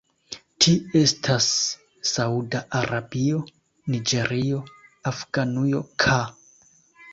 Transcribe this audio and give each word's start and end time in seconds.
Ti 0.63 0.71
estas 0.99 1.49
Sauda 2.13 2.63
Arabio, 2.81 3.43
Niĝerio, 3.95 4.65
Afganujo 5.15 5.87
ka. 6.07 6.19